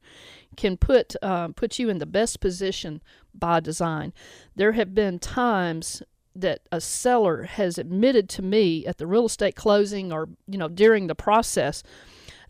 [0.56, 3.02] can put uh, put you in the best position
[3.34, 4.12] by design.
[4.56, 6.02] There have been times
[6.34, 10.68] that a seller has admitted to me at the real estate closing or you know
[10.68, 11.82] during the process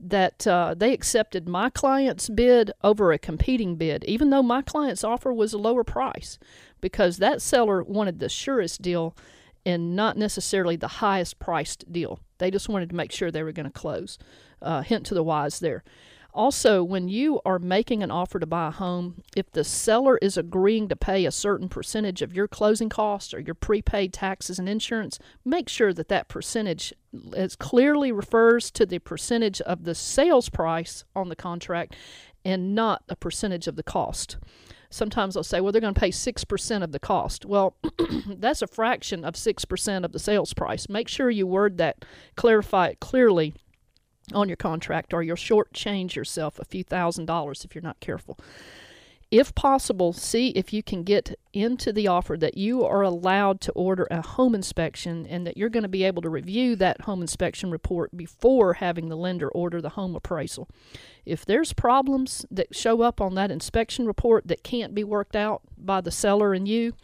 [0.00, 5.02] that uh, they accepted my client's bid over a competing bid, even though my client's
[5.02, 6.38] offer was a lower price,
[6.80, 9.16] because that seller wanted the surest deal
[9.68, 12.20] and not necessarily the highest priced deal.
[12.38, 14.18] They just wanted to make sure they were going to close.
[14.62, 15.84] Uh, hint to the wise there.
[16.32, 20.38] Also, when you are making an offer to buy a home, if the seller is
[20.38, 24.70] agreeing to pay a certain percentage of your closing costs or your prepaid taxes and
[24.70, 26.94] insurance, make sure that that percentage
[27.36, 31.94] as clearly refers to the percentage of the sales price on the contract
[32.42, 34.38] and not a percentage of the cost
[34.90, 37.44] sometimes they'll say, well, they're going to pay 6% of the cost.
[37.44, 37.76] Well,
[38.26, 40.88] that's a fraction of 6% of the sales price.
[40.88, 42.04] Make sure you word that,
[42.36, 43.54] clarify it clearly
[44.32, 48.38] on your contract, or you'll shortchange yourself a few thousand dollars if you're not careful
[49.30, 53.72] if possible, see if you can get into the offer that you are allowed to
[53.72, 57.20] order a home inspection and that you're going to be able to review that home
[57.20, 60.66] inspection report before having the lender order the home appraisal.
[61.26, 65.60] If there's problems that show up on that inspection report that can't be worked out
[65.76, 66.94] by the seller and you,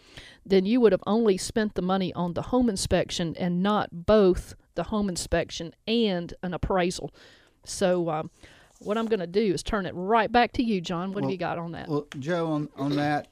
[0.47, 4.55] then you would have only spent the money on the home inspection and not both
[4.77, 7.13] the home inspection and an appraisal.
[7.67, 8.31] So, um,
[8.81, 11.11] what I'm going to do is turn it right back to you, John.
[11.11, 11.89] What well, have you got on that?
[11.89, 13.29] Well, Joe, on, on that,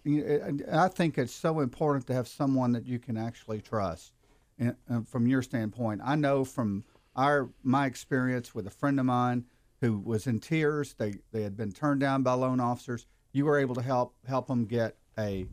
[0.72, 4.12] I think it's so important to have someone that you can actually trust.
[4.58, 6.84] And, and from your standpoint, I know from
[7.16, 9.44] our my experience with a friend of mine
[9.80, 10.94] who was in tears.
[10.94, 13.06] They they had been turned down by loan officers.
[13.32, 15.46] You were able to help help them get a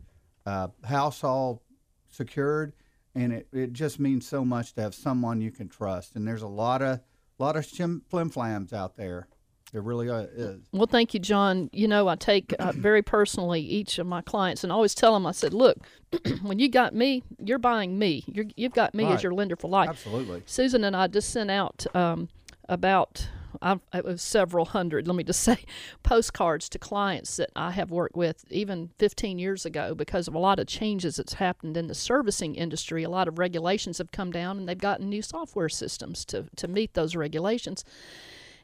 [0.46, 1.64] uh, house all
[2.10, 2.74] secured,
[3.16, 6.16] and it, it just means so much to have someone you can trust.
[6.16, 7.02] And there's a lot of
[7.38, 9.28] lot of flim flams out there.
[9.74, 10.62] It really uh, is.
[10.72, 11.70] Well, thank you, John.
[11.72, 15.26] You know, I take uh, very personally each of my clients and always tell them,
[15.26, 15.78] I said, look,
[16.42, 18.24] when you got me, you're buying me.
[18.28, 19.14] you have got me right.
[19.14, 19.90] as your lender for life.
[19.90, 20.44] Absolutely.
[20.46, 22.30] Susan and I just sent out um,
[22.68, 23.28] about
[23.62, 25.58] I've, it was several hundred, let me just say,
[26.04, 30.40] postcards to clients that I have worked with even 15 years ago because of a
[30.40, 33.04] lot of changes that's happened in the servicing industry.
[33.04, 36.68] A lot of regulations have come down and they've gotten new software systems to, to
[36.68, 37.84] meet those regulations.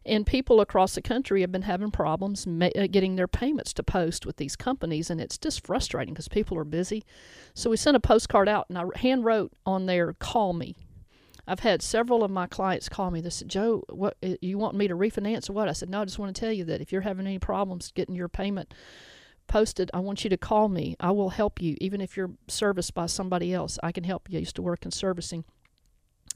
[0.06, 3.84] And people across the country have been having problems ma- uh, getting their payments to
[3.84, 7.04] post with these companies, and it's just frustrating because people are busy.
[7.56, 10.76] So we sent a postcard out, and I hand wrote on there, "Call me."
[11.48, 13.22] I've had several of my clients call me.
[13.22, 16.02] They said, "Joe, what uh, you want me to refinance or what?" I said, "No,
[16.02, 18.74] I just want to tell you that if you're having any problems getting your payment
[19.48, 20.96] posted, I want you to call me.
[21.00, 23.80] I will help you, even if you're serviced by somebody else.
[23.82, 24.38] I can help you.
[24.38, 25.46] I used to work in servicing."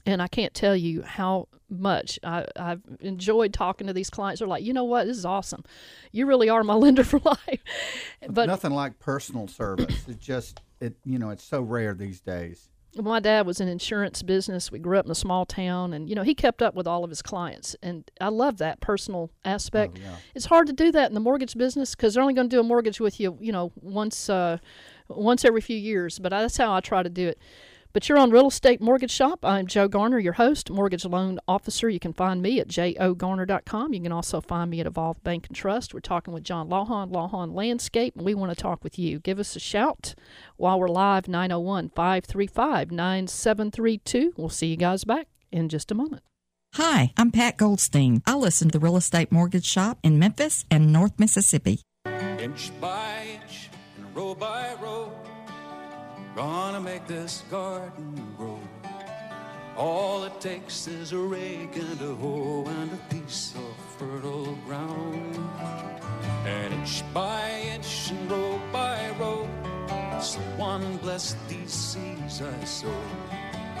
[0.06, 4.40] And I can't tell you how much I, have enjoyed talking to these clients.
[4.40, 5.64] They're like, you know what, this is awesome.
[6.12, 7.60] You really are my lender for life.
[8.28, 10.08] but nothing like personal service.
[10.08, 12.68] it just it you know it's so rare these days.
[12.96, 14.72] My dad was in insurance business.
[14.72, 17.04] We grew up in a small town, and you know he kept up with all
[17.04, 19.98] of his clients, and I love that personal aspect.
[19.98, 20.16] Oh, yeah.
[20.34, 22.58] It's hard to do that in the mortgage business because they're only going to do
[22.58, 24.58] a mortgage with you, you know, once uh,
[25.08, 26.18] once every few years.
[26.18, 27.38] But that's how I try to do it
[27.92, 29.44] But you're on Real Estate Mortgage Shop.
[29.44, 31.88] I'm Joe Garner, your host, mortgage loan officer.
[31.88, 33.92] You can find me at jogarner.com.
[33.92, 35.92] You can also find me at Evolve Bank and Trust.
[35.92, 39.18] We're talking with John Lawhon, Lawhon Landscape, and we want to talk with you.
[39.18, 40.14] Give us a shout
[40.56, 44.34] while we're live, 901 535 9732.
[44.36, 46.22] We'll see you guys back in just a moment.
[46.74, 48.22] Hi, I'm Pat Goldstein.
[48.24, 51.80] I listen to the Real Estate Mortgage Shop in Memphis and North Mississippi.
[52.06, 55.12] Inch by inch and row by row,
[56.40, 58.58] gonna make this garden grow.
[59.76, 65.36] All it takes is a rake and a hoe and a piece of fertile ground.
[66.46, 67.42] And inch by
[67.74, 69.46] inch and row by row,
[70.18, 73.02] someone blessed these seeds I sow.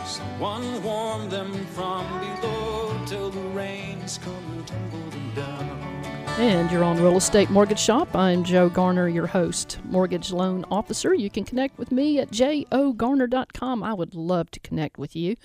[0.04, 5.79] Someone warm them from below till the rains come tumbling down.
[6.40, 8.16] And you're on Real Estate Mortgage Shop.
[8.16, 11.12] I'm Joe Garner, your host, mortgage loan officer.
[11.12, 13.82] You can connect with me at jogarner.com.
[13.82, 15.36] I would love to connect with you.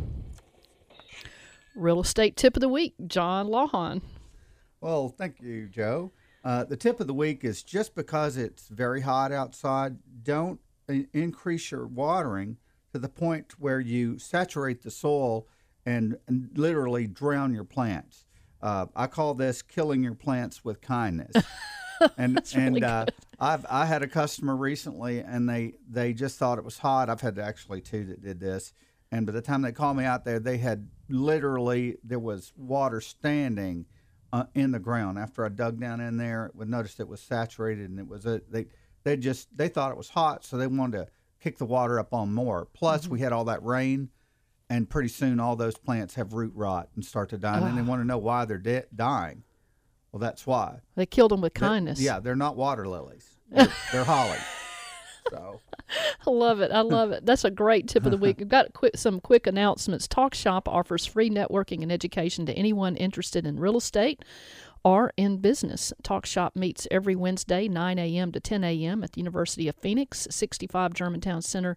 [1.73, 2.93] real estate tip of the week.
[3.07, 4.03] John Lawhon.
[4.81, 6.11] Well, thank you, Joe.
[6.45, 11.71] Uh, the tip of the week is just because it's very hot outside, don't increase
[11.71, 12.57] your watering
[12.93, 15.47] to the point where you saturate the soil
[15.85, 18.25] and, and literally drown your plants.
[18.61, 21.33] Uh, I call this killing your plants with kindness.
[22.17, 23.05] and and uh,
[23.39, 27.09] I've I had a customer recently, and they they just thought it was hot.
[27.09, 28.73] I've had actually two that did this,
[29.11, 33.01] and by the time they called me out there, they had literally there was water
[33.01, 33.85] standing
[34.33, 35.17] uh, in the ground.
[35.17, 38.41] After I dug down in there, we noticed it was saturated, and it was a
[38.49, 38.67] they
[39.03, 41.07] they just they thought it was hot, so they wanted to
[41.41, 42.67] kick the water up on more.
[42.73, 44.09] Plus, we had all that rain.
[44.71, 47.81] And pretty soon, all those plants have root rot and start to die, and they
[47.81, 47.85] ah.
[47.85, 49.43] want to know why they're de- dying.
[50.13, 50.79] Well, that's why.
[50.95, 51.99] They killed them with They're- kindness.
[51.99, 53.35] yeah, they're not water lilies.
[53.51, 54.39] They're, they're hollies.
[55.29, 55.59] So
[56.25, 56.71] I love it.
[56.71, 57.25] I love it.
[57.25, 58.37] That's a great tip of the week.
[58.39, 60.07] We've got quick, some quick announcements.
[60.07, 64.23] Talk Shop offers free networking and education to anyone interested in real estate
[64.85, 65.91] or in business.
[66.01, 68.31] Talk Shop meets every Wednesday, 9 a.m.
[68.31, 69.03] to 10 a.m.
[69.03, 71.75] at the University of Phoenix, 65 Germantown Center,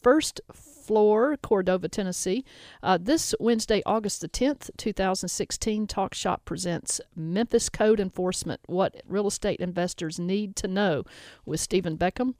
[0.00, 0.40] first
[0.86, 2.44] floor, Cordova, Tennessee.
[2.82, 9.26] Uh, this Wednesday, August the 10th, 2016, Talk Shop presents Memphis Code Enforcement What Real
[9.26, 11.04] Estate Investors Need to Know
[11.44, 12.34] with Stephen Beckham.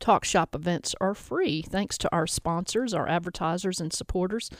[0.00, 4.50] Talk Shop events are free thanks to our sponsors, our advertisers, and supporters.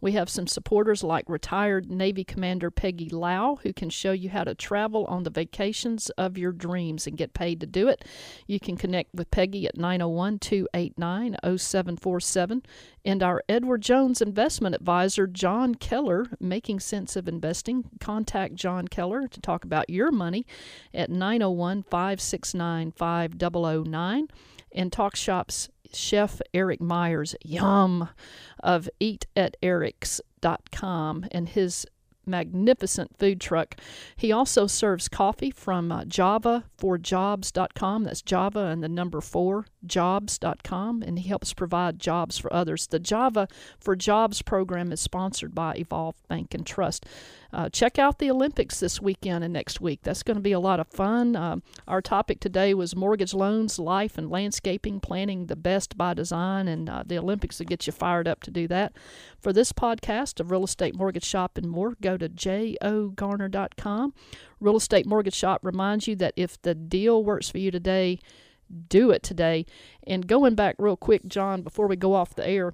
[0.00, 4.44] We have some supporters like retired Navy Commander Peggy Lau, who can show you how
[4.44, 8.04] to travel on the vacations of your dreams and get paid to do it.
[8.46, 12.62] You can connect with Peggy at 901 289 0747.
[13.04, 17.84] And our Edward Jones investment advisor, John Keller, Making Sense of Investing.
[18.00, 20.46] Contact John Keller to talk about your money
[20.92, 24.28] at 901 569 5009
[24.74, 28.08] and Talk Shop's chef Eric Myers, yum,
[28.62, 31.86] of eataterics.com and his
[32.26, 33.76] magnificent food truck.
[34.16, 38.04] He also serves coffee from uh, java4jobs.com.
[38.04, 42.86] That's Java and the number 4 jobs.com and he helps provide jobs for others.
[42.86, 43.48] The Java
[43.78, 47.06] for Jobs program is sponsored by Evolve Bank and Trust.
[47.52, 50.00] Uh, check out the Olympics this weekend and next week.
[50.02, 51.36] That's going to be a lot of fun.
[51.36, 56.66] Um, our topic today was mortgage loans, life, and landscaping, planning the best by design,
[56.66, 58.94] and uh, the Olympics will get you fired up to do that.
[59.42, 64.14] For this podcast of Real Estate Mortgage Shop and more, go to jogarner.com.
[64.60, 68.20] Real Estate Mortgage Shop reminds you that if the deal works for you today,
[68.88, 69.66] do it today.
[70.06, 72.72] And going back real quick, John, before we go off the air,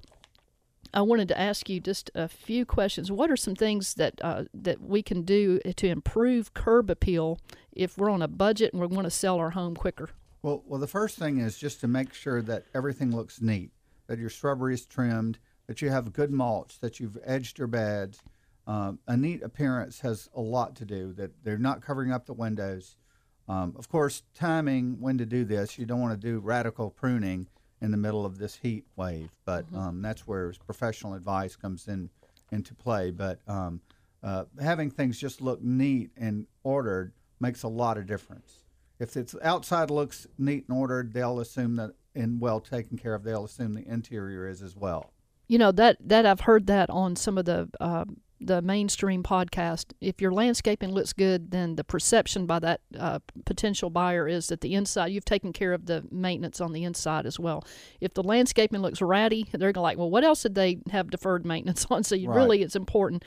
[0.93, 3.11] I wanted to ask you just a few questions.
[3.11, 7.39] What are some things that uh, that we can do to improve curb appeal
[7.71, 10.09] if we're on a budget and we want to sell our home quicker?
[10.43, 13.71] Well, well, the first thing is just to make sure that everything looks neat,
[14.05, 15.39] that your shrubbery is trimmed,
[15.69, 18.23] that you have good mulch, that you've edged your beds.
[18.65, 21.13] Um, a neat appearance has a lot to do.
[21.13, 22.97] That they're not covering up the windows.
[23.47, 25.77] Um, of course, timing when to do this.
[25.77, 27.45] You don't want to do radical pruning
[27.81, 29.29] in the middle of this heat wave.
[29.45, 29.77] But Mm-hmm.
[29.77, 32.09] um, that's where professional advice comes in
[32.51, 33.11] into play.
[33.11, 33.81] But um,
[34.23, 38.63] uh, having things just look neat and ordered makes a lot of difference.
[38.97, 43.23] If it's outside looks neat and ordered, they'll assume that and well taken care of.
[43.23, 45.13] They'll assume the interior is as well.
[45.49, 48.05] You know that that I've heard that on some of the uh,
[48.39, 49.87] the mainstream podcast.
[49.99, 54.61] If your landscaping looks good, then the perception by that uh, potential buyer is that
[54.61, 57.65] the inside you've taken care of the maintenance on the inside as well.
[57.99, 61.45] If the landscaping looks ratty, they're gonna like, well, what else did they have deferred
[61.45, 62.03] maintenance on?
[62.09, 62.37] So you Right.
[62.37, 63.25] really, it's important.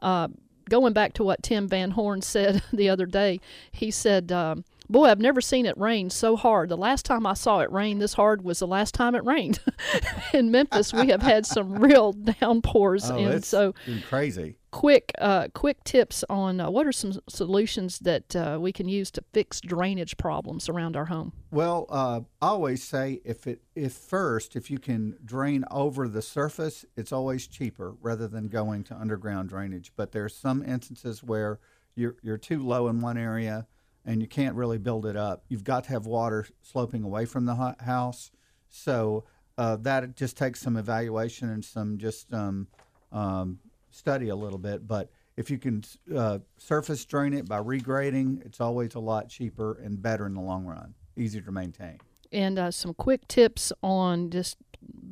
[0.00, 0.28] Uh,
[0.68, 3.40] going back to what Tim Van Horn said the other day,
[3.70, 4.32] he said.
[4.32, 6.68] Um, Boy, I've never seen it rain so hard.
[6.68, 9.58] The last time I saw it rain this hard was the last time it rained.
[10.34, 13.72] In Memphis, we have had some real downpours, Oh, and so
[14.10, 14.58] crazy.
[14.70, 19.10] quick, uh, quick tips on uh, what are some solutions that uh, we can use
[19.12, 21.32] to fix drainage problems around our home.
[21.50, 26.20] Well, uh, I always say if it if first if you can drain over the
[26.20, 29.90] surface, it's always cheaper rather than going to underground drainage.
[29.96, 31.60] But there's some instances where
[31.94, 33.66] you're you're too low in one area
[34.04, 35.44] and you can't really build it up.
[35.48, 38.30] You've got to have water sloping away from the house.
[38.68, 39.24] So
[39.58, 42.66] uh, that just takes some evaluation and some just um,
[43.12, 43.58] um,
[43.90, 44.86] study a little bit.
[44.86, 45.84] But if you can
[46.14, 50.40] uh, surface drain it by regrading, it's always a lot cheaper and better in the
[50.40, 51.98] long run, easier to maintain.
[52.32, 54.56] And uh, some quick tips on just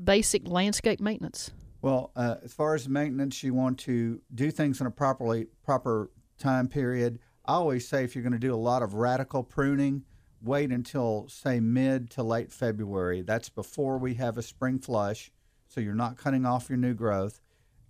[0.04, 1.50] basic landscape maintenance.
[1.82, 6.10] Well, uh, as far as maintenance, you want to do things in a properly proper
[6.38, 7.18] time period.
[7.44, 10.04] I always say if you're going to do a lot of radical pruning,
[10.42, 13.22] wait until say mid to late February.
[13.22, 15.30] That's before we have a spring flush,
[15.68, 17.40] so you're not cutting off your new growth,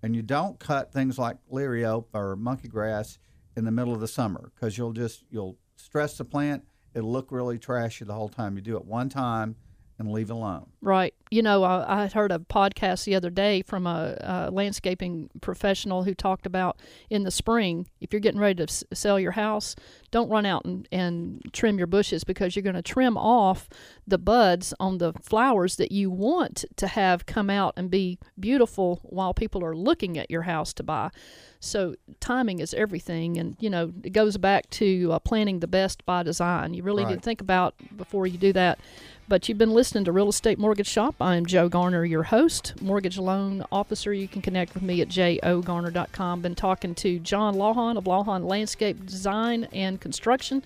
[0.02, 3.18] and you don't cut things like liriope or monkey grass
[3.56, 6.64] in the middle of the summer because you'll just you'll stress the plant.
[6.94, 8.56] It'll look really trashy the whole time.
[8.56, 9.56] You do it one time
[9.98, 10.70] and leave it alone.
[10.80, 11.14] Right.
[11.30, 16.02] You know, I, I heard a podcast the other day from a, a landscaping professional
[16.02, 19.76] who talked about in the spring, if you're getting ready to s- sell your house,
[20.10, 23.68] don't run out and, and trim your bushes because you're going to trim off
[24.08, 28.98] the buds on the flowers that you want to have come out and be beautiful
[29.04, 31.10] while people are looking at your house to buy.
[31.60, 36.06] So timing is everything, and you know it goes back to uh, planning the best
[36.06, 36.72] by design.
[36.72, 38.80] You really need to think about before you do that.
[39.28, 41.19] But you've been listening to Real Estate Mortgage Shop.
[41.20, 44.12] I'm Joe Garner, your host, mortgage loan officer.
[44.12, 46.40] You can connect with me at jogarner.com.
[46.40, 50.62] Been talking to John Lawhon of Lawhon Landscape Design and Construction.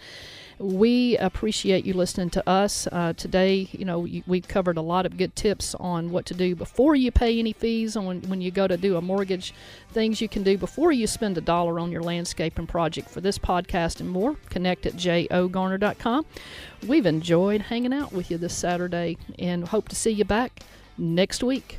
[0.59, 3.69] We appreciate you listening to us uh, today.
[3.73, 7.11] You know, we've covered a lot of good tips on what to do before you
[7.11, 9.53] pay any fees, on when, when you go to do a mortgage,
[9.91, 13.11] things you can do before you spend a dollar on your landscaping project.
[13.11, 16.27] For this podcast and more, connect at jogarner.com.
[16.87, 20.61] We've enjoyed hanging out with you this Saturday and hope to see you back
[20.97, 21.79] next week.